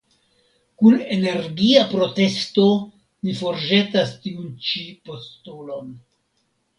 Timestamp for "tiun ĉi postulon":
4.23-5.93